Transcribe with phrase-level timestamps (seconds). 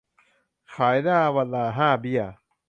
[0.75, 2.21] ขายหน้าวันละห้าเบี้ย